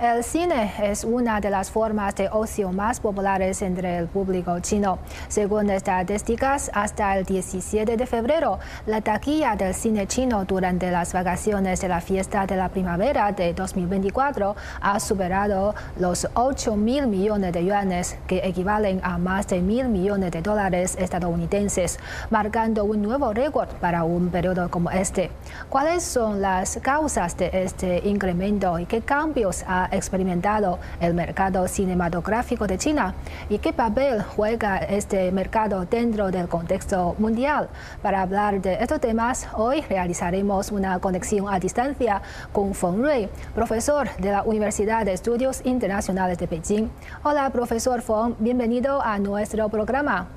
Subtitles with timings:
[0.00, 4.98] El cine es una de las formas de ocio más populares entre el público chino.
[5.28, 11.80] Según estadísticas, hasta el 17 de febrero, la taquilla del cine chino durante las vacaciones
[11.82, 17.64] de la fiesta de la primavera de 2024 ha superado los 8 mil millones de
[17.64, 21.98] yuanes, que equivalen a más de mil millones de dólares estadounidenses,
[22.30, 25.30] marcando un nuevo récord para un periodo como este.
[25.68, 32.66] ¿Cuáles son las causas de este incremento y qué cambios ha experimentado el mercado cinematográfico
[32.66, 33.14] de China
[33.48, 37.68] y qué papel juega este mercado dentro del contexto mundial.
[38.02, 44.08] Para hablar de estos temas, hoy realizaremos una conexión a distancia con Feng Rui, profesor
[44.16, 46.88] de la Universidad de Estudios Internacionales de Beijing.
[47.22, 50.28] Hola, profesor Feng, bienvenido a nuestro programa.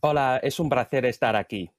[0.00, 1.70] Hola, es un placer estar aquí.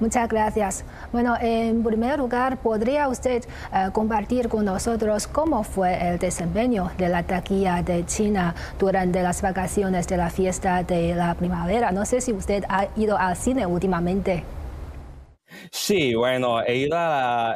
[0.00, 0.84] Muchas gracias.
[1.12, 7.08] Bueno, en primer lugar, ¿podría usted eh, compartir con nosotros cómo fue el desempeño de
[7.08, 11.92] la taquilla de China durante las vacaciones de la fiesta de la primavera?
[11.92, 14.44] No sé si usted ha ido al cine últimamente.
[15.70, 16.96] Sí, bueno, he ido,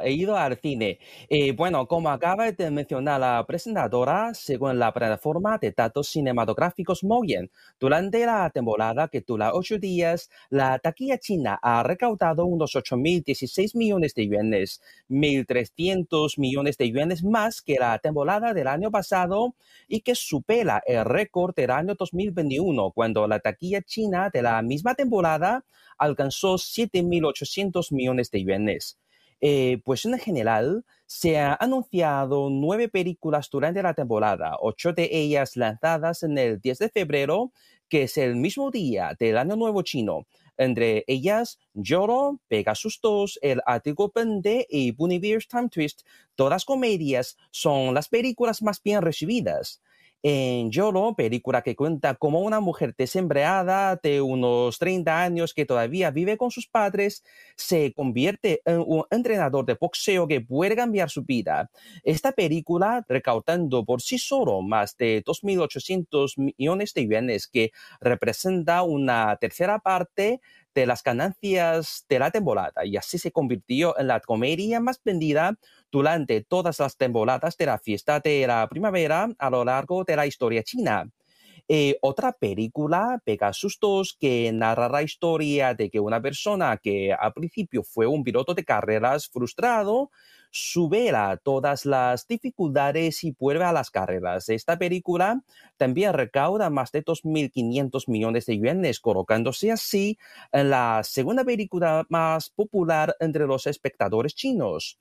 [0.03, 0.99] he ido al cine.
[1.29, 7.51] Y bueno, como acaba de mencionar la presentadora, según la plataforma de datos cinematográficos Moyen,
[7.79, 14.15] durante la temporada que dura ocho días, la taquilla china ha recaudado unos 8.016 millones
[14.15, 19.55] de yuanes, 1.300 millones de yuanes más que la temporada del año pasado
[19.89, 24.95] y que supera el récord del año 2021, cuando la taquilla china de la misma
[24.95, 25.65] temporada
[25.99, 28.99] alcanzó 7.800 millones de yuanes.
[29.41, 35.57] Eh, pues en general, se han anunciado nueve películas durante la temporada, ocho de ellas
[35.57, 37.53] lanzadas en el 10 de febrero,
[37.89, 40.27] que es el mismo día del Año Nuevo Chino.
[40.57, 46.03] Entre ellas, Lloro, Pegasus 2, El Ático Pende y Bunny Bear's Time Twist,
[46.35, 49.81] todas comedias, son las películas más bien recibidas
[50.23, 56.11] en Yolo, película que cuenta como una mujer desempleada de unos 30 años que todavía
[56.11, 57.23] vive con sus padres,
[57.57, 61.71] se convierte en un entrenador de boxeo que puede cambiar su vida.
[62.03, 69.37] Esta película, recaudando por sí solo más de 2.800 millones de yuanes, que representa una
[69.37, 70.41] tercera parte
[70.75, 75.57] de las ganancias de la temporada y así se convirtió en la comedia más vendida
[75.91, 80.27] durante todas las temporadas de la fiesta de la primavera a lo largo de la
[80.27, 81.11] historia china.
[81.71, 87.35] Eh, otra película, Pegasus 2, que narra la historia de que una persona que al
[87.35, 90.11] principio fue un piloto de carreras frustrado,
[90.51, 94.49] supera todas las dificultades y vuelve a las carreras.
[94.49, 95.43] Esta película
[95.77, 100.19] también recauda más de 2.500 millones de yuanes, colocándose así
[100.53, 104.99] en la segunda película más popular entre los espectadores chinos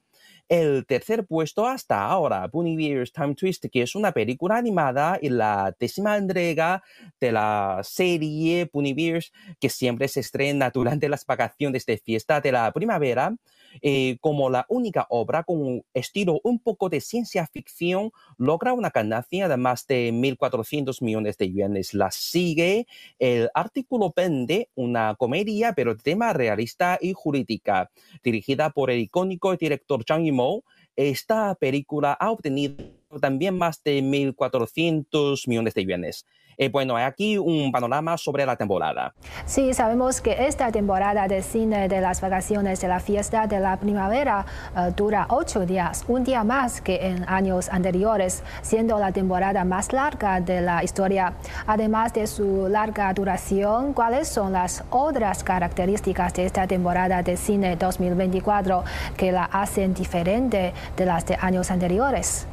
[0.49, 5.29] el tercer puesto hasta ahora, Bunny Bear's Time Twist, que es una película animada y
[5.29, 6.83] la décima entrega
[7.19, 12.51] de la serie Bunny Bears, que siempre se estrena durante las vacaciones de fiesta de
[12.51, 13.35] la primavera.
[13.81, 18.89] Eh, como la única obra con un estilo un poco de ciencia ficción, logra una
[18.89, 21.93] ganancia de más de 1.400 millones de yuanes.
[21.93, 22.87] La sigue
[23.19, 27.91] el artículo Pende, una comedia, pero de tema realista y jurídica,
[28.23, 30.63] dirigida por el icónico director Zhang Yimou.
[30.95, 32.75] Esta película ha obtenido
[33.21, 36.25] también más de 1.400 millones de yuanes.
[36.57, 39.13] Eh, bueno, aquí un panorama sobre la temporada.
[39.45, 43.77] Sí, sabemos que esta temporada de cine de las vacaciones de la fiesta de la
[43.77, 44.43] primavera
[44.75, 49.93] eh, dura ocho días, un día más que en años anteriores, siendo la temporada más
[49.93, 51.33] larga de la historia.
[51.67, 57.75] Además de su larga duración, ¿cuáles son las otras características de esta temporada de cine
[57.75, 58.83] 2024
[59.15, 62.47] que la hacen diferente de las de años anteriores?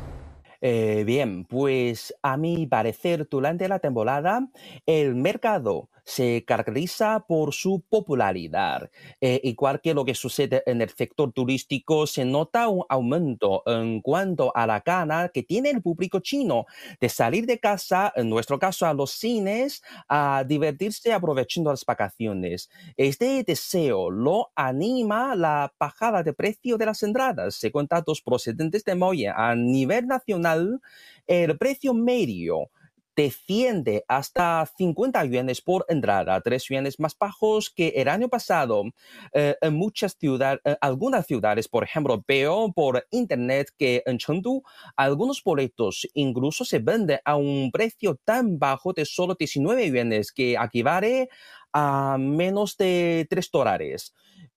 [0.66, 4.48] Eh, bien, pues a mi parecer, durante la temporada,
[4.86, 8.90] el mercado se caracteriza por su popularidad.
[9.20, 14.00] Eh, igual que lo que sucede en el sector turístico, se nota un aumento en
[14.00, 16.66] cuanto a la gana que tiene el público chino
[17.00, 22.70] de salir de casa, en nuestro caso a los cines, a divertirse aprovechando las vacaciones.
[22.96, 27.54] Este deseo lo anima la bajada de precio de las entradas.
[27.54, 30.80] Según datos procedentes de Moye, a nivel nacional,
[31.26, 32.70] el precio medio
[33.16, 38.84] defiende hasta 50 yuanes por entrada, tres yuanes más bajos que el año pasado.
[39.32, 44.62] Eh, en muchas ciudades, eh, algunas ciudades, por ejemplo, veo por internet que en Chengdu
[44.96, 50.54] algunos boletos incluso se venden a un precio tan bajo de solo 19 yuanes, que
[50.54, 51.28] equivale
[51.72, 54.14] a menos de 3 dólares.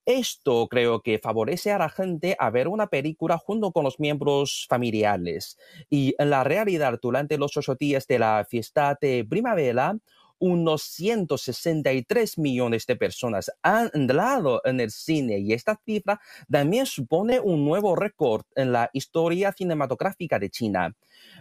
[0.08, 4.66] Esto creo que favorece a la gente a ver una película junto con los miembros
[4.70, 5.58] familiares.
[5.90, 9.98] Y en la realidad, durante los ocho días de la fiesta de primavera,
[10.40, 17.40] unos 163 millones de personas han entrado en el cine y esta cifra también supone
[17.42, 20.96] un nuevo récord en la historia cinematográfica de China.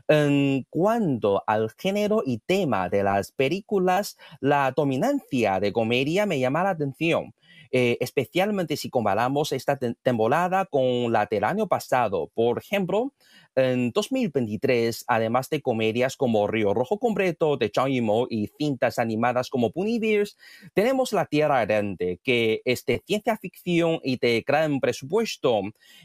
[0.08, 6.64] En cuanto al género y tema de las películas, la dominancia de comedia me llama
[6.64, 7.34] la atención.
[7.70, 12.30] Eh, especialmente si comparamos esta temporada con la del año pasado.
[12.34, 13.12] Por ejemplo,
[13.54, 19.48] en 2023, además de comedias como Río Rojo Completo de Zhang Yimou y cintas animadas
[19.48, 20.36] como Bunny Bears,
[20.74, 25.62] tenemos La Tierra Grande, que es de ciencia ficción y de gran presupuesto.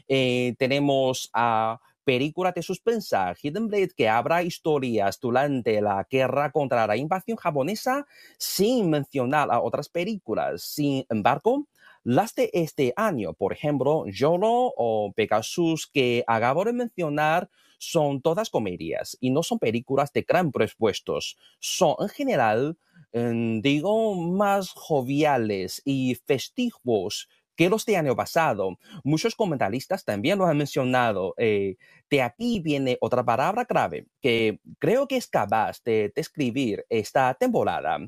[0.08, 6.86] Eh, tenemos a película de suspensa Hidden Blade que habrá historias durante la guerra contra
[6.86, 8.06] la invasión japonesa
[8.38, 10.62] sin mencionar a otras películas.
[10.62, 11.66] Sin embargo,
[12.04, 18.50] las de este año, por ejemplo, Yolo o Pegasus que acabo de mencionar, son todas
[18.50, 21.36] comedias y no son películas de gran presupuestos.
[21.58, 22.78] Son en general,
[23.12, 28.78] digo, más joviales y festivos que los de año pasado.
[29.04, 31.34] Muchos comentaristas también lo han mencionado.
[31.36, 31.76] Eh,
[32.10, 37.98] de aquí viene otra palabra clave que creo que es capaz de describir esta temporada,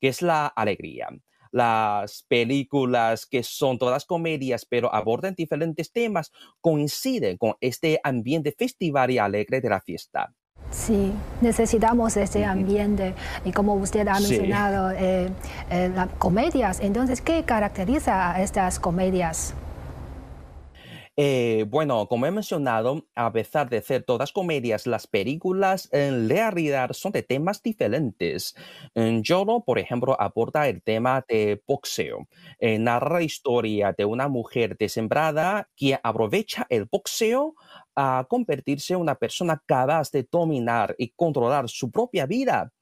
[0.00, 1.08] que es la alegría.
[1.52, 6.30] Las películas que son todas comedias, pero abordan diferentes temas,
[6.60, 10.32] coinciden con este ambiente festival y alegre de la fiesta.
[10.70, 13.14] Sí, necesitamos ese ambiente
[13.44, 15.28] y como usted ha mencionado, eh,
[15.68, 16.78] eh, las comedias.
[16.80, 19.54] Entonces, ¿qué caracteriza a estas comedias?
[21.16, 26.92] Eh, bueno, como he mencionado, a pesar de ser todas comedias, las películas en realidad
[26.92, 28.54] son de temas diferentes.
[28.94, 29.22] En
[29.66, 32.28] por ejemplo, aporta el tema de boxeo.
[32.60, 37.54] narra la historia de una mujer desembrada que aprovecha el boxeo
[37.94, 42.72] a convertirse en una persona capaz de dominar y controlar su propia vida.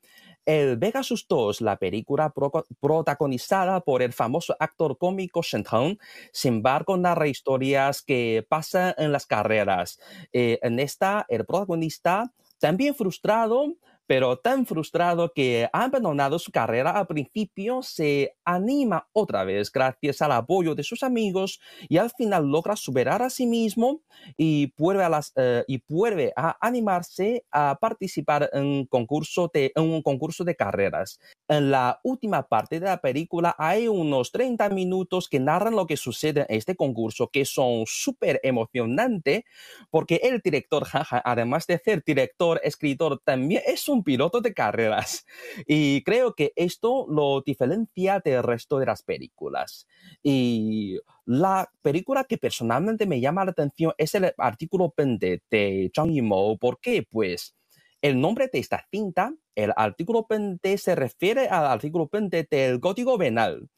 [0.48, 2.32] El Vegasus 2, la película
[2.80, 5.98] protagonizada por el famoso actor cómico Shen Tong,
[6.32, 10.00] sin embargo narra historias que pasan en las carreras.
[10.32, 13.74] Eh, en esta, el protagonista, también frustrado,
[14.08, 20.22] pero tan frustrado que ha abandonado su carrera al principio, se anima otra vez gracias
[20.22, 21.60] al apoyo de sus amigos
[21.90, 24.00] y al final logra superar a sí mismo
[24.38, 29.82] y vuelve a, las, eh, y vuelve a animarse a participar en, concurso de, en
[29.82, 31.20] un concurso de carreras.
[31.46, 35.98] En la última parte de la película hay unos 30 minutos que narran lo que
[35.98, 39.42] sucede en este concurso que son súper emocionantes
[39.90, 40.86] porque el director,
[41.24, 45.26] además de ser director, escritor, también es un piloto de carreras.
[45.66, 49.86] Y creo que esto lo diferencia del resto de las películas.
[50.22, 56.10] Y la película que personalmente me llama la atención es el artículo 20 de Zhang
[56.10, 56.58] Yimou.
[56.58, 57.06] ¿Por qué?
[57.08, 57.54] Pues
[58.00, 63.18] el nombre de esta cinta, el artículo 20, se refiere al artículo 20 del Código
[63.18, 63.68] Penal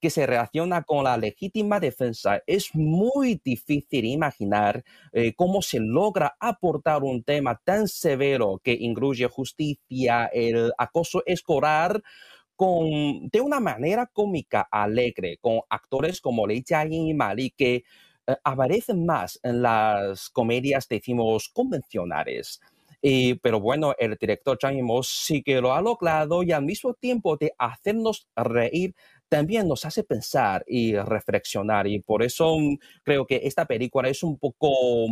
[0.00, 2.42] que se relaciona con la legítima defensa.
[2.46, 9.26] Es muy difícil imaginar eh, cómo se logra aportar un tema tan severo que incluye
[9.26, 12.02] justicia, el acoso escolar,
[12.56, 17.84] con, de una manera cómica, alegre, con actores como Lei y Mali que
[18.26, 22.60] eh, aparecen más en las comedias, decimos, convencionales.
[23.42, 27.36] Pero bueno, el director Zhang Yimou sí que lo ha logrado y al mismo tiempo
[27.36, 28.94] de hacernos reír,
[29.28, 31.86] también nos hace pensar y reflexionar.
[31.86, 35.06] Y por eso mm, creo que esta película es un poco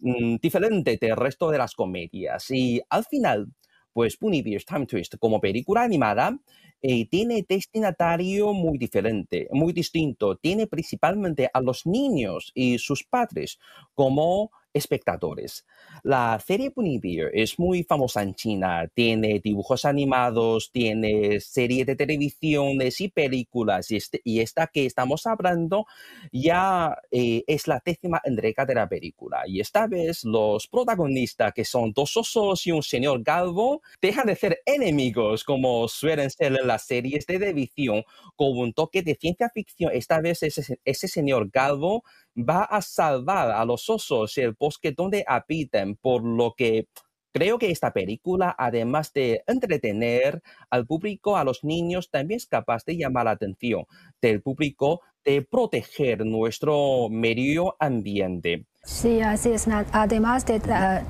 [0.00, 2.50] mm, diferente del resto de las comedias.
[2.50, 3.48] Y al final,
[3.92, 6.38] pues Bunny Bears Time Twist como película animada
[6.82, 10.36] eh, tiene destinatario muy diferente, muy distinto.
[10.36, 13.58] Tiene principalmente a los niños y sus padres
[13.94, 15.64] como espectadores.
[16.02, 21.96] La serie Bunny Bear es muy famosa en China, tiene dibujos animados, tiene series de
[21.96, 25.86] televisiones y películas, y, este, esta que estamos hablando
[26.32, 29.42] ya eh, es la décima entrega de la película.
[29.46, 34.36] Y esta vez los protagonistas, que son dos osos y un señor galvo, dejan de
[34.36, 38.02] ser enemigos como suelen ser en las series de televisión,
[38.34, 39.92] con un toque de ciencia ficción.
[39.94, 42.02] Esta vez ese, ese señor galvo
[42.36, 46.88] va a salvar a los osos y el bosque donde habitan, por lo que
[47.32, 52.84] creo que esta película, además de entretener al público, a los niños, también es capaz
[52.84, 53.86] de llamar la atención
[54.20, 58.66] del público de proteger nuestro medio ambiente.
[58.84, 59.66] Sí, así es.
[59.92, 60.60] Además de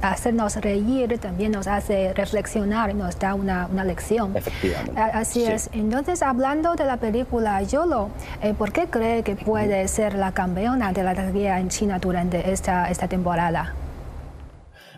[0.01, 4.37] hacernos reír, también nos hace reflexionar, nos da una, una lección.
[4.37, 5.01] Efectivamente.
[5.01, 5.69] Así es.
[5.73, 8.11] Entonces, hablando de la película Yolo,
[8.43, 12.53] eh, ¿por qué cree que puede ser la campeona de la taquilla en China durante
[12.53, 13.75] esta, esta temporada?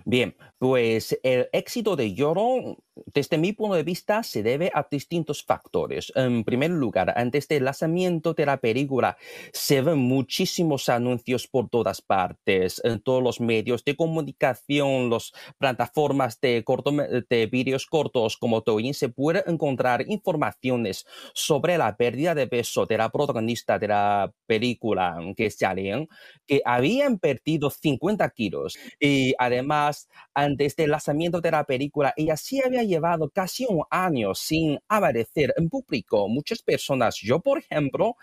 [0.04, 2.78] Bien, pues el éxito de Yolo
[3.12, 6.12] desde mi punto de vista, se debe a distintos factores.
[6.14, 9.16] En primer lugar, antes del lanzamiento de la película,
[9.52, 16.40] se ven muchísimos anuncios por todas partes, en todos los medios de comunicación, las plataformas
[16.40, 22.46] de, corto, de vídeos cortos como Douyin, se puede encontrar informaciones sobre la pérdida de
[22.46, 26.08] peso de la protagonista de la película, que es Jialin,
[26.46, 28.78] que habían perdido 50 kilos.
[28.98, 30.08] Y además,
[30.46, 35.52] antes del lanzamiento de la película, ella sí había llevado casi un año sin aparecer
[35.56, 36.28] en público.
[36.28, 38.16] Muchas personas, yo por ejemplo,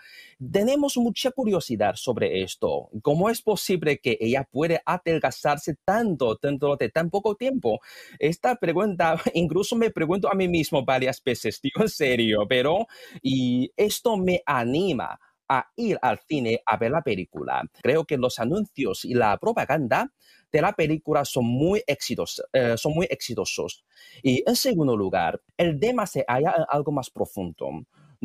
[0.52, 2.88] tenemos mucha curiosidad sobre esto.
[3.02, 7.80] ¿Cómo es posible que ella puede adelgazarse tanto dentro de tan poco tiempo?
[8.18, 12.86] Esta pregunta incluso me pregunto a mí mismo varias veces, digo en serio, pero
[13.22, 17.62] y esto me anima a ir al cine a ver la película.
[17.82, 20.12] Creo que los anuncios y la propaganda
[20.50, 23.84] de la película son muy exitosos, eh, son muy exitosos.
[24.22, 27.68] Y en segundo lugar, el tema se halla en algo más profundo.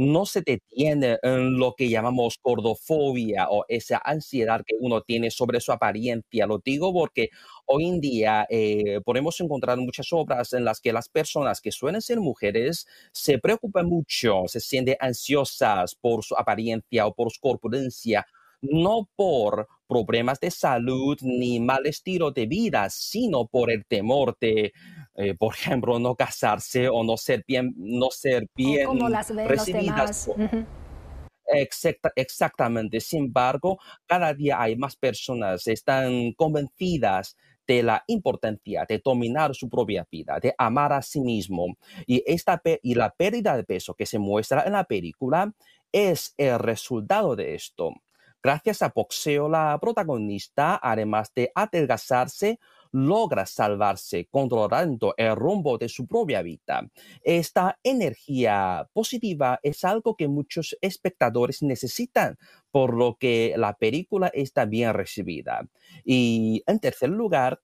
[0.02, 5.60] No se detiene en lo que llamamos gordofobia o esa ansiedad que uno tiene sobre
[5.60, 6.48] su apariencia.
[6.48, 7.32] Lo digo porque
[7.66, 12.02] hoy en día eh, podemos encontrar muchas obras en las que las personas que suelen
[12.02, 18.26] ser mujeres se preocupan mucho, se sienten ansiosas por su apariencia o por su corpulencia
[18.62, 24.72] no por problemas de salud ni mal estilo de vida, sino por el temor de,
[25.16, 28.88] eh, por ejemplo, no casarse o no ser bien, no ser bien
[29.48, 30.30] recibidas.
[32.16, 33.02] exactamente.
[33.02, 39.54] Sin embargo, cada día hay más personas que están convencidas de la importancia de dominar
[39.56, 41.78] su propia vida, de amar a sí mismo.
[42.06, 45.52] Y, esta, y la pérdida de peso que se muestra en la película
[45.92, 47.94] es el resultado de esto.
[48.42, 52.60] Gracias a boxeo, la protagonista, además de adelgazarse,
[52.92, 56.88] logra salvarse controlando el rumbo de su propia vida.
[57.22, 62.38] Esta energía positiva es algo que muchos espectadores necesitan,
[62.72, 65.68] por lo que la película está bien recibida.
[66.06, 67.60] Y en tercer lugar,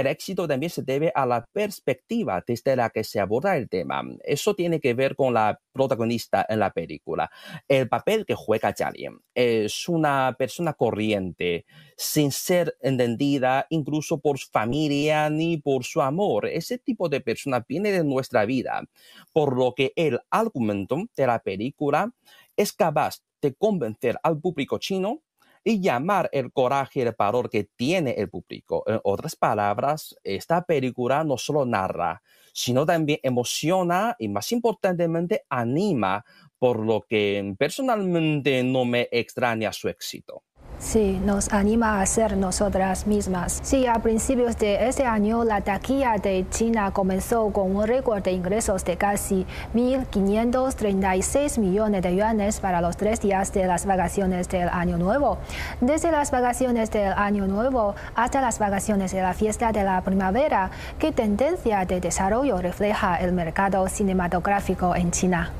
[0.00, 4.02] el éxito también se debe a la perspectiva desde la que se aborda el tema.
[4.24, 7.30] Eso tiene que ver con la protagonista en la película.
[7.68, 14.48] El papel que juega Jalien es una persona corriente, sin ser entendida incluso por su
[14.50, 16.46] familia ni por su amor.
[16.46, 18.84] Ese tipo de persona viene de nuestra vida,
[19.32, 22.12] por lo que el argumento de la película
[22.56, 25.22] es capaz de convencer al público chino
[25.68, 28.84] y llamar el coraje y el valor que tiene el público.
[28.86, 32.22] En otras palabras, esta película no solo narra,
[32.54, 36.24] sino también emociona y más importantemente anima,
[36.58, 40.42] por lo que personalmente no me extraña su éxito.
[40.80, 43.58] Sí, nos anima a ser nosotras mismas.
[43.64, 48.30] Sí, a principios de este año la taquilla de China comenzó con un récord de
[48.30, 49.44] ingresos de casi
[49.74, 55.38] 1.536 millones de yuanes para los tres días de las vacaciones del Año Nuevo.
[55.80, 60.70] Desde las vacaciones del Año Nuevo hasta las vacaciones de la fiesta de la primavera,
[61.00, 65.50] ¿qué tendencia de desarrollo refleja el mercado cinematográfico en China?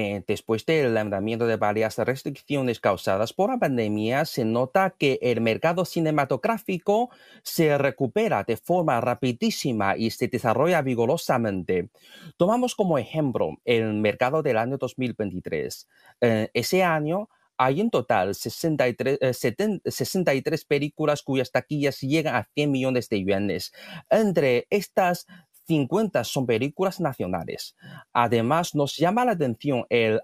[0.00, 5.40] Eh, después del levantamiento de varias restricciones causadas por la pandemia, se nota que el
[5.40, 7.10] mercado cinematográfico
[7.42, 11.90] se recupera de forma rapidísima y se desarrolla vigorosamente.
[12.36, 15.88] Tomamos como ejemplo el mercado del año 2023.
[16.20, 22.70] Eh, ese año hay en total 63, 63 eh, películas cuyas taquillas llegan a 100
[22.70, 23.72] millones de yuanes.
[24.10, 25.26] Entre estas
[25.68, 27.76] 50 son películas nacionales.
[28.14, 30.22] Además, nos llama la atención el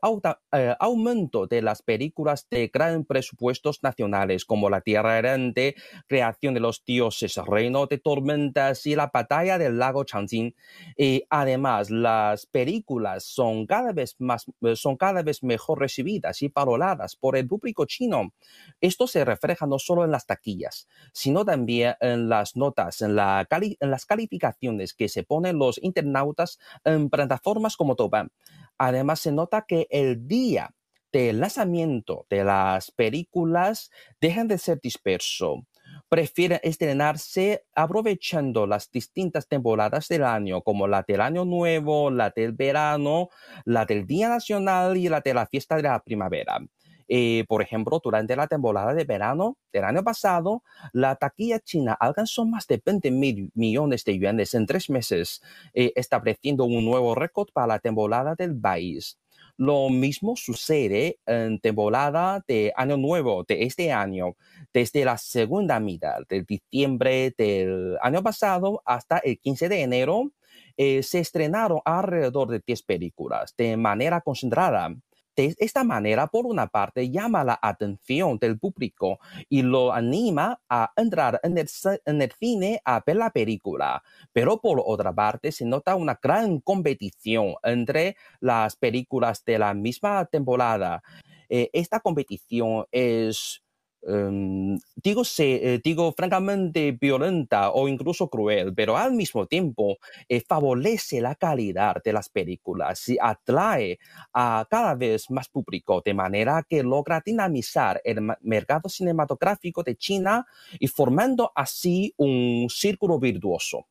[0.52, 5.74] eh, aumento de las películas de gran presupuestos nacionales, como La Tierra Errante,
[6.08, 10.54] Creación de los Dioses, Reino de Tormentas y La Batalla del Lago Changjin.
[10.96, 14.46] Y además, las películas son cada vez más,
[14.76, 18.32] son cada vez mejor recibidas y valoradas por el público chino.
[18.80, 23.90] Esto se refleja no solo en las taquillas, sino también en las notas, en, en
[23.90, 28.30] las calificaciones que se ponen los internautas en plataformas como Toban.
[28.78, 30.70] Además, se nota que el día
[31.12, 35.64] del lanzamiento de las películas dejan de ser disperso.
[36.08, 42.52] Prefieren estrenarse aprovechando las distintas temporadas del año, como la del Año Nuevo, la del
[42.52, 43.28] verano,
[43.64, 46.58] la del Día Nacional y la de la fiesta de la primavera.
[47.08, 52.46] Eh, por ejemplo, durante la temporada de verano del año pasado, la taquilla china alcanzó
[52.46, 55.42] más de 20 mil millones de yuanes en tres meses,
[55.74, 59.18] eh, estableciendo un nuevo récord para la temporada del país.
[59.56, 64.36] Lo mismo sucede en temporada de Año Nuevo de este año,
[64.72, 70.32] desde la segunda mitad de diciembre del año pasado hasta el 15 de enero.
[70.76, 74.92] Eh, se estrenaron alrededor de 10 películas de manera concentrada.
[75.36, 80.92] De esta manera, por una parte, llama la atención del público y lo anima a
[80.96, 84.02] entrar en el, cine a ver la película.
[84.32, 90.24] Pero por otra parte, se nota una gran competición entre las películas de la misma
[90.26, 91.02] temporada.
[91.48, 93.63] Eh, esta competición es
[94.06, 99.96] Em, digo, se, eh, digo francamente violenta o incluso cruel, pero al mismo tiempo
[100.28, 103.98] eh, favorece la calidad de las películas y atrae
[104.34, 110.46] a cada vez más público, de manera que logra dinamizar el mercado cinematográfico de China
[110.78, 113.86] y formando así un círculo virtuoso.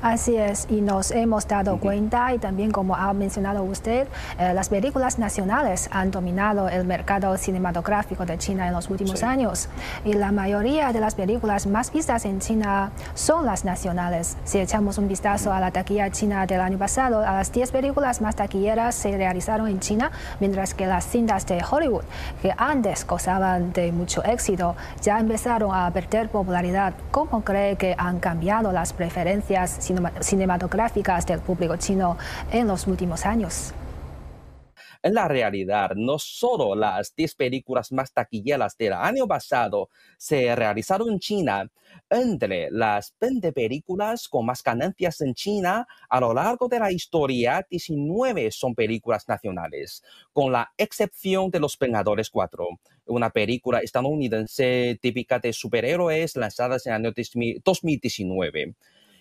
[0.00, 4.06] Así es, y nos hemos dado cuenta, y también como ha mencionado usted,
[4.38, 9.68] eh, las películas nacionales han dominado el mercado cinematográfico de China en los últimos años.
[10.04, 14.36] Y la mayoría de las películas más vistas en China son las nacionales.
[14.44, 18.20] Si echamos un vistazo a la taquilla china del año pasado, a las 10 películas
[18.20, 22.04] más taquilleras se realizaron en China, mientras que las cintas de Hollywood,
[22.40, 26.94] que antes gozaban de mucho éxito, ya empezaron a perder popularidad.
[27.10, 29.87] ¿Cómo cree que han cambiado las preferencias
[30.20, 32.16] cinematográficas del público chino
[32.50, 33.74] en los últimos años.
[35.00, 41.10] En la realidad, no solo las 10 películas más taquilleras del año pasado se realizaron
[41.10, 41.70] en China,
[42.10, 47.64] entre las 20 películas con más ganancias en China a lo largo de la historia,
[47.70, 50.02] 19 son películas nacionales,
[50.32, 52.66] con la excepción de Los Vengadores 4,
[53.06, 57.12] una película estadounidense típica de superhéroes lanzada en el año
[57.64, 58.74] 2019.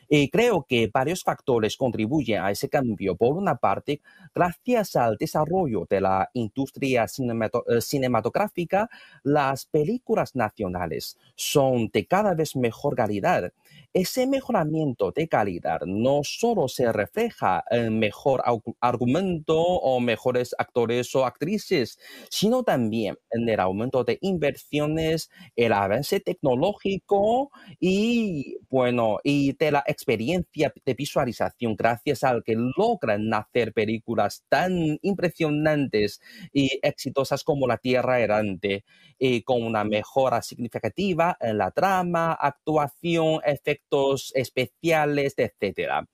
[0.09, 3.15] Y creo que varios factores contribuyen a ese cambio.
[3.15, 4.01] Por una parte,
[4.33, 8.89] gracias al desarrollo de la industria eh, cinematográfica,
[9.23, 13.51] las películas nacionales son de cada vez mejor calidad
[13.93, 18.43] ese mejoramiento de calidad no solo se refleja en mejor
[18.79, 21.97] argumento o mejores actores o actrices,
[22.29, 27.49] sino también en el aumento de inversiones, el avance tecnológico
[27.79, 34.99] y, bueno, y de la experiencia de visualización gracias al que logran hacer películas tan
[35.01, 36.21] impresionantes
[36.53, 38.83] y exitosas como La Tierra Errante,
[39.19, 46.07] y con una mejora significativa en la trama, actuación, efectos especiales, etcétera.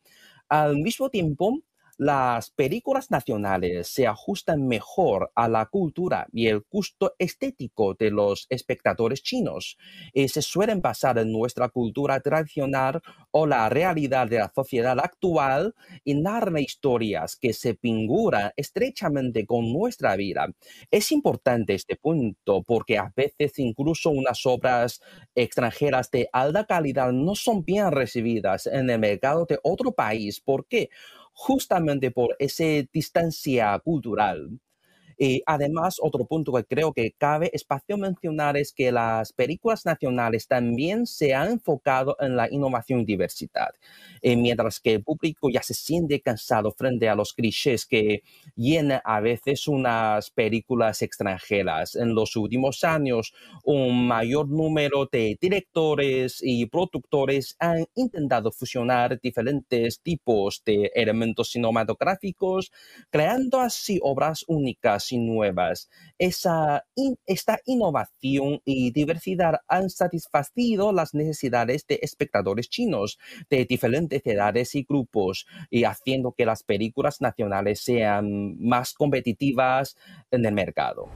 [0.50, 1.60] Al mismo tiempo,
[1.98, 8.48] las películas nacionales se ajustan mejor a la cultura y el gusto estético de los
[8.50, 9.78] espectadores chinos
[10.14, 13.02] y se suelen basar en nuestra cultura tradicional
[13.32, 19.72] o la realidad de la sociedad actual y narran historias que se vinculan estrechamente con
[19.72, 20.48] nuestra vida.
[20.92, 25.02] Es importante este punto porque a veces incluso unas obras
[25.36, 30.40] extranjeras de alta calidad no son bien recibidas en el mercado de otro país.
[30.42, 30.90] ¿Por qué?
[31.34, 34.60] Justamente por esa distancia cultural.
[35.24, 40.50] Y además, otro punto que creo que cabe espacio mencionar es que las películas nacionales
[40.50, 43.70] también se han enfocado en la innovación y diversidad,
[44.22, 48.24] mientras que el público ya se siente cansado frente a los clichés que
[48.58, 51.96] llenan a veces unas películas extranjeras.
[51.96, 53.34] En los últimos años,
[53.64, 62.74] un mayor número de directores y productores han intentado fusionar diferentes tipos de elementos cinematográficos,
[63.10, 65.90] creando así obras únicas nuevas.
[66.18, 66.86] Esa,
[67.26, 74.84] esta innovación y diversidad han satisfacido las necesidades de espectadores chinos de diferentes edades y
[74.84, 79.98] grupos y haciendo que las películas nacionales sean más competitivas
[80.32, 81.10] en el mercado.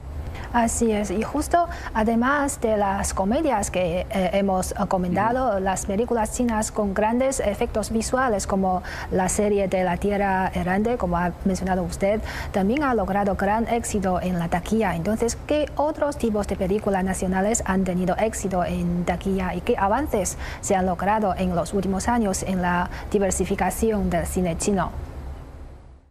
[0.52, 6.72] Así es, y justo además de las comedias que eh, hemos comentado, las películas chinas
[6.72, 12.20] con grandes efectos visuales como la serie de la Tierra Errante, como ha mencionado usted,
[12.52, 14.94] también ha logrado gran éxito en la taquilla.
[14.96, 20.36] Entonces, ¿qué otros tipos de películas nacionales han tenido éxito en taquilla y qué avances
[20.60, 25.07] se han logrado en los últimos años en la diversificación del cine chino?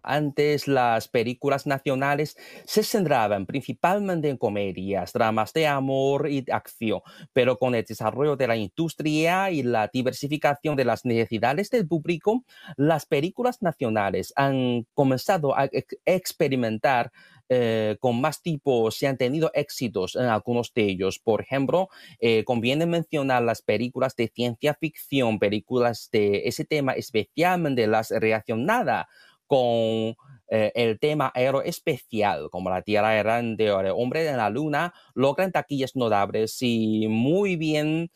[0.08, 7.02] Antes las películas nacionales se centraban principalmente en comedias, dramas de amor y acción,
[7.34, 12.46] pero con el desarrollo de la industria y la diversificación de las necesidades del público,
[12.78, 15.70] las películas nacionales han comenzado a
[16.06, 17.12] experimentar
[17.50, 21.18] eh, con más tipos y han tenido éxitos en algunos de ellos.
[21.20, 21.88] Por ejemplo,
[22.20, 29.06] eh, conviene mencionar las películas de ciencia ficción, películas de ese tema, especialmente las relacionadas
[29.48, 30.16] con
[30.50, 35.52] eh, el tema aeroespecial, como la Tierra errante o el hombre en la luna, logran
[35.52, 38.12] taquillas notables y muy bien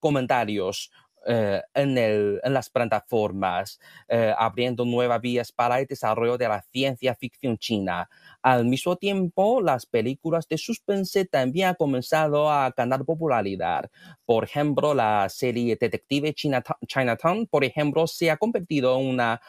[0.00, 0.90] comentarios
[1.26, 6.62] eh, en, el, en, las plataformas, eh, abriendo nuevas vías para el desarrollo de la
[6.70, 8.10] ciencia ficción china.
[8.42, 13.90] Al mismo tiempo, las películas de suspense también han comenzado a ganar popularidad.
[14.26, 19.40] Por ejemplo, la serie Detective Chinatown, por ejemplo, se ha convertido en una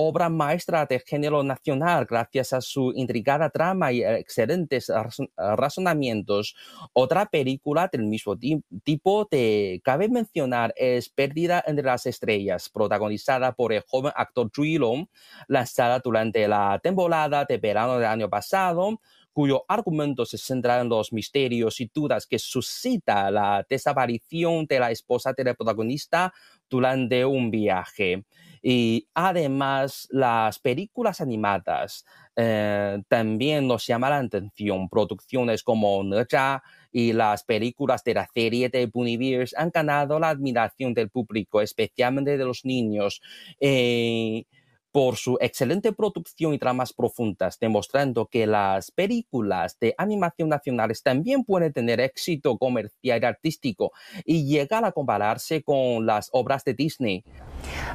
[0.00, 4.90] obra maestra de género nacional gracias a su intrigada trama y excelentes
[5.36, 6.54] razonamientos.
[6.92, 8.36] Otra película del mismo
[8.84, 15.06] tipo que cabe mencionar es Pérdida entre las estrellas, protagonizada por el joven actor Long,
[15.48, 19.00] lanzada durante la temporada de verano del año pasado
[19.38, 24.90] cuyo argumento se centra en los misterios y dudas que suscita la desaparición de la
[24.90, 26.34] esposa del protagonista
[26.68, 28.24] durante un viaje.
[28.60, 34.88] Y además, las películas animadas eh, también nos llaman la atención.
[34.88, 40.94] Producciones como Naja y las películas de la serie de Bunnyverse han ganado la admiración
[40.94, 43.22] del público, especialmente de los niños.
[43.60, 44.46] Eh,
[44.92, 51.44] por su excelente producción y tramas profundas, demostrando que las películas de animación nacionales también
[51.44, 53.92] pueden tener éxito comercial y artístico
[54.24, 57.24] y llegar a compararse con las obras de Disney.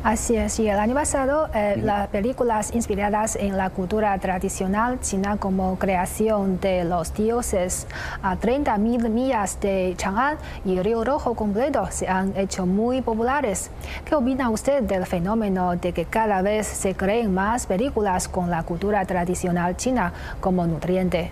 [0.03, 5.38] Así es, y el año pasado eh, las películas inspiradas en la cultura tradicional china
[5.38, 7.88] como creación de los dioses
[8.21, 13.71] a 30.000 millas de Chang'an y Río Rojo completo se han hecho muy populares.
[14.03, 18.63] ¿Qué opina usted del fenómeno de que cada vez se creen más películas con la
[18.63, 21.32] cultura tradicional china como nutriente?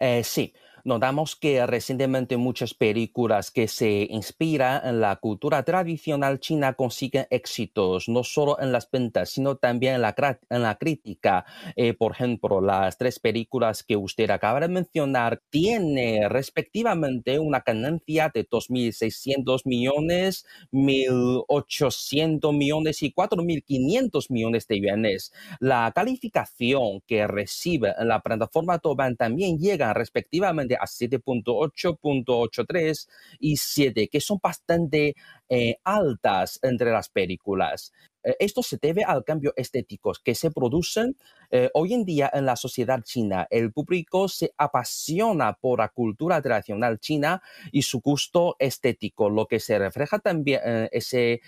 [0.00, 0.52] Eh, sí.
[0.88, 8.08] Notamos que recientemente muchas películas que se inspiran en la cultura tradicional china consiguen éxitos,
[8.08, 10.14] no solo en las ventas, sino también en la,
[10.48, 11.44] en la crítica.
[11.76, 18.30] Eh, por ejemplo, las tres películas que usted acaba de mencionar tienen respectivamente una ganancia
[18.32, 25.34] de 2.600 millones, 1.800 millones y 4.500 millones de yuanes.
[25.60, 33.08] La calificación que recibe en la plataforma Toban también llega respectivamente a 7.8.83
[33.40, 35.14] y 7, que son bastante
[35.48, 37.92] eh, altas entre las películas.
[38.28, 41.16] Eh, esto se debe al cambio estético que se producen
[41.50, 43.46] eh, hoy en día en la sociedad china.
[43.50, 49.60] El público se apasiona por la cultura tradicional china y su gusto estético, lo que
[49.60, 51.40] se refleja también en ese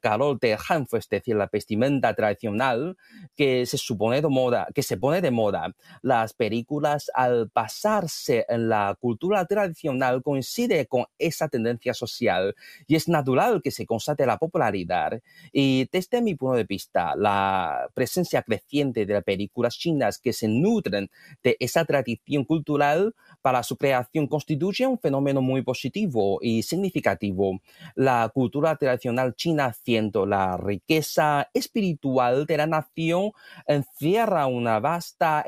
[0.00, 2.96] calor de Hanfu, es decir, la vestimenta tradicional
[3.36, 5.74] que se supone de moda, que se pone de moda.
[6.00, 12.54] Las películas al pasarse en la cultura tradicional coincide con esa tendencia social
[12.86, 15.20] y es natural que se constate la popularidad
[15.52, 20.48] y desde mi punto de vista, la presencia creciente de las películas chinas que se
[20.48, 21.10] nutren
[21.42, 27.60] de esa tradición cultural para su creación constituye un fenómeno muy positivo y significativo.
[27.94, 33.32] La cultura tradicional china, siendo la riqueza espiritual de la nación,
[33.66, 35.44] encierra una vasta,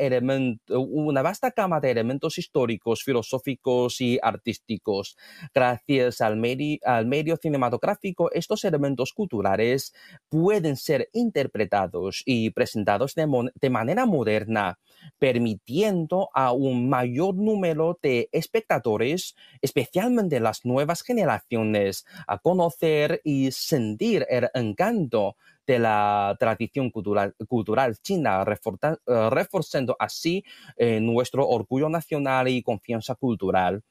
[0.69, 5.17] una vasta gama de elementos históricos, filosóficos y artísticos.
[5.55, 6.41] Gracias al,
[6.85, 9.95] al medio cinematográfico, estos elementos culturales
[10.29, 14.79] pueden ser interpretados y presentados de manera moderna,
[15.19, 24.27] permitiendo a un mayor número de espectadores, especialmente las nuevas generaciones, a conocer y sentir
[24.29, 30.44] el encanto de la tradición cultural, cultural china, eh, reforzando así
[30.77, 33.83] eh, nuestro orgullo nacional y confianza cultural.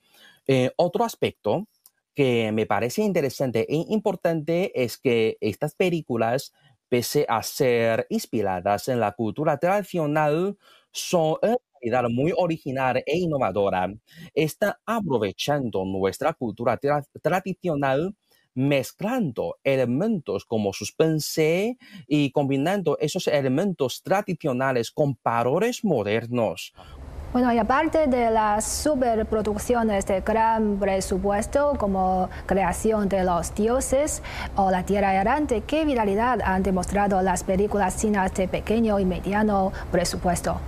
[0.48, 1.68] Eh, otro aspecto
[2.14, 6.54] que me parece interesante e importante es que estas películas,
[6.90, 10.58] pese a ser inspiradas en la cultura tradicional,
[10.92, 11.38] son
[12.10, 13.94] muy original e innovadora,
[14.34, 16.80] está aprovechando nuestra cultura
[17.22, 18.16] tradicional
[18.56, 26.74] mezclando elementos como suspense y combinando esos elementos tradicionales con valores modernos.
[27.32, 34.22] Bueno, y aparte de las superproducciones de gran presupuesto como Creación de los Dioses
[34.56, 39.72] o La Tierra Errante, ¿qué viralidad han demostrado las películas chinas de pequeño y mediano
[39.92, 40.60] presupuesto?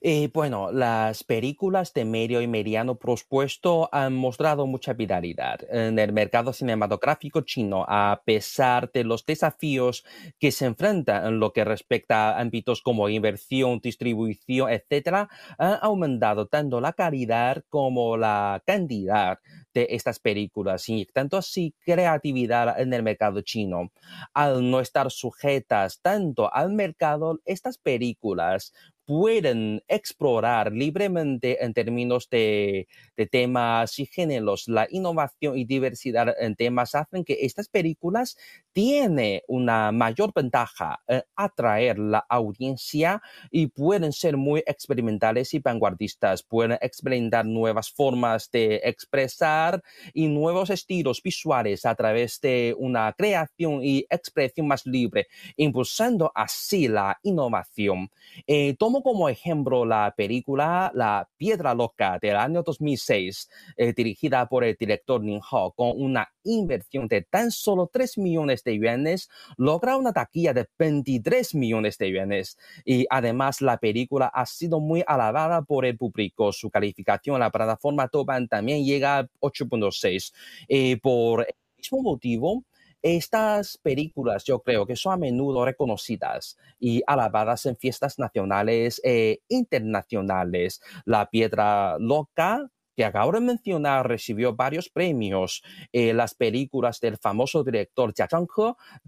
[0.00, 6.12] Eh, bueno, las películas de medio y mediano presupuesto han mostrado mucha viralidad en el
[6.12, 10.04] mercado cinematográfico chino, a pesar de los desafíos
[10.38, 16.46] que se enfrentan en lo que respecta a ámbitos como inversión, distribución, etc., han aumentado
[16.46, 19.38] tanto la calidad como la cantidad
[19.74, 23.90] de estas películas, y tanto así creatividad en el mercado chino.
[24.32, 28.72] Al no estar sujetas tanto al mercado, estas películas
[29.08, 32.86] pueden explorar libremente en términos de,
[33.30, 34.68] temas y géneros.
[34.68, 38.36] La innovación y diversidad en temas hacen que estas películas
[38.74, 46.42] tienen una mayor ventaja en atraer la audiencia y pueden ser muy experimentales y vanguardistas.
[46.42, 53.82] Pueden experimentar nuevas formas de expresar y nuevos estilos visuales a través de una creación
[53.82, 58.10] y expresión más libre, impulsando así la innovación.
[58.46, 64.76] Eh, como ejemplo la película La Piedra Loca del año 2006, eh, dirigida por el
[64.78, 70.12] director Ning Hao, con una inversión de tan solo 3 millones de yuanes, logra una
[70.12, 72.58] taquilla de 23 millones de yuanes.
[72.84, 76.52] Y además la película ha sido muy alabada por el público.
[76.52, 80.32] Su calificación en la plataforma Toban también llega a 8.6.
[80.68, 82.64] Eh, por el mismo motivo,
[83.02, 89.40] estas películas yo creo que son a menudo reconocidas y alabadas en fiestas nacionales e
[89.48, 90.80] internacionales.
[91.04, 95.62] La Piedra Loca que acabo de mencionar recibió varios premios.
[95.92, 98.28] Eh, las películas del famoso director Jia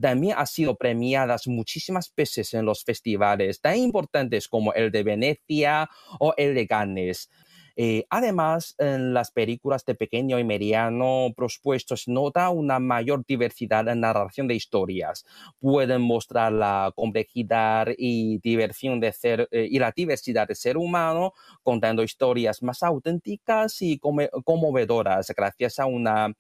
[0.01, 5.91] también han sido premiadas muchísimas veces en los festivales tan importantes como el de Venecia
[6.21, 7.31] o el de Cannes.
[7.77, 13.89] Eh, además, en las películas de pequeño y mediano presupuesto se nota una mayor diversidad
[13.89, 15.25] en narración de historias.
[15.59, 21.33] Pueden mostrar la complejidad y diversión de ser eh, y la diversidad del ser humano,
[21.63, 26.35] contando historias más auténticas y conmovedoras gracias a una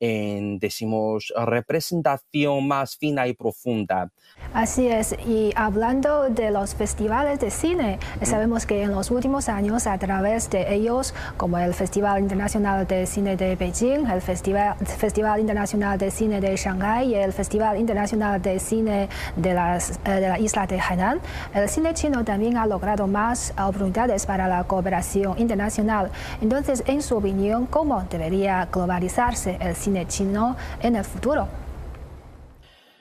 [0.00, 4.10] en, decimos, representación más fina y profunda.
[4.52, 9.86] Así es, y hablando de los festivales de cine, sabemos que en los últimos años,
[9.86, 15.40] a través de ellos, como el Festival Internacional de Cine de Beijing, el Festival, Festival
[15.40, 20.28] Internacional de Cine de Shanghái y el Festival Internacional de Cine de, las, eh, de
[20.28, 21.20] la isla de Hainan,
[21.54, 26.10] el cine chino también ha logrado más oportunidades para la cooperación internacional.
[26.40, 29.85] Entonces, en su opinión, ¿cómo debería globalizarse el cine?
[29.86, 31.46] Cine chino en el futuro?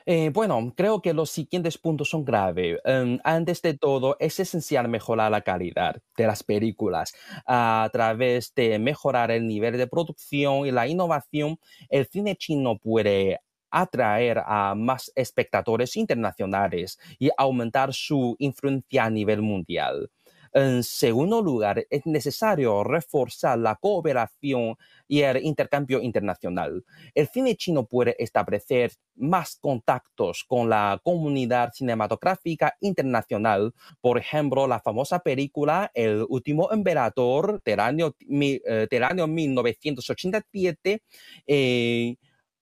[0.06, 2.80] Eh, bueno, creo que los siguientes puntos son graves.
[2.86, 7.16] Em, antes de todo, es esencial mejorar la calidad de las películas
[7.48, 11.58] a través de mejorar el nivel de producción y la innovación.
[11.90, 13.40] El cine chino puede
[13.72, 20.12] atraer a más espectadores internacionales y aumentar su influencia a nivel mundial.
[20.58, 26.86] En segundo lugar, es necesario reforzar la cooperación y el intercambio internacional.
[27.14, 33.74] El cine chino puede establecer más contactos con la comunidad cinematográfica internacional.
[34.00, 41.02] Por ejemplo, la famosa película El último emperador del año, eh, del año 1987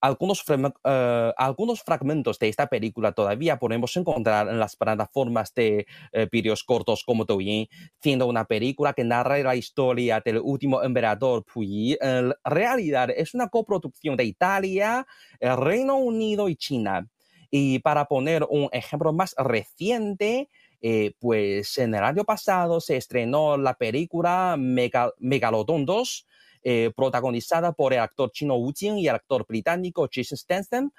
[0.03, 0.43] algunos,
[0.83, 6.65] eh, algunos fragmentos de esta película todavía podemos encontrar en las plataformas de eh, vídeos
[6.65, 7.69] cortos como Douyin,
[8.01, 11.97] siendo una película que narra la historia del último emperador Puyi.
[12.01, 15.07] En realidad es una coproducción de Italia,
[15.39, 17.07] el Reino Unido y China.
[17.49, 20.49] Y para poner un ejemplo más reciente,
[20.81, 26.27] eh, pues en el año pasado se estrenó la película Megalodon 2,
[26.63, 30.91] eh, protagonizada por el actor chino Wu Jing y el actor británico Jason Statham.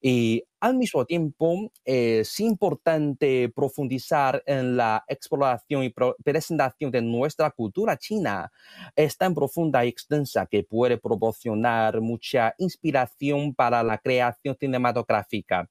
[0.00, 7.96] Y al mismo tiempo es importante profundizar en la exploración y presentación de nuestra cultura
[7.96, 8.50] china.
[8.94, 15.68] Es tan profunda y extensa que puede proporcionar mucha inspiración para la creación cinematográfica.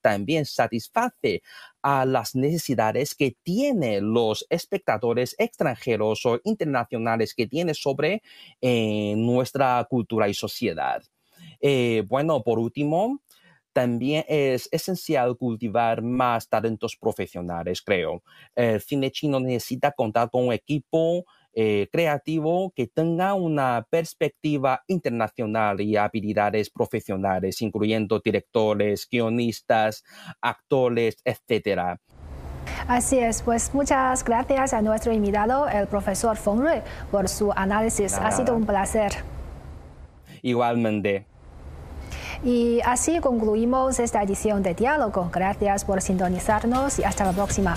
[0.00, 1.42] También satisface
[1.82, 8.22] a las necesidades que tienen los espectadores extranjeros o internacionales que tiene sobre
[8.60, 11.02] eh, nuestra cultura y sociedad.
[11.60, 13.20] Eh, bueno, por último,
[13.74, 18.22] también es esencial cultivar más talentos profesionales, creo.
[18.54, 25.80] El cine chino necesita contar con un equipo eh, creativo que tenga una perspectiva internacional
[25.80, 30.04] y habilidades profesionales, incluyendo directores, guionistas,
[30.40, 31.98] actores, etc.
[32.86, 38.14] Así es, pues muchas gracias a nuestro invitado, el profesor Feng Rui, por su análisis.
[38.14, 39.12] Ha sido un placer.
[40.42, 41.26] Igualmente.
[42.42, 45.30] Y así concluimos esta edición de Diálogo.
[45.32, 47.76] Gracias por sintonizarnos y hasta la próxima.